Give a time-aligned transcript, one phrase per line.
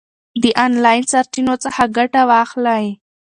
[0.43, 2.85] د آنلاین سرچینو څخه ګټه واخلئ.